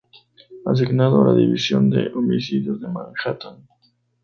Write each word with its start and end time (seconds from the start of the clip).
Asignado 0.65 1.21
a 1.21 1.27
la 1.31 1.35
división 1.37 1.91
de 1.91 2.07
homicidios 2.15 2.81
de 2.81 2.87
Manhattan. 2.87 3.67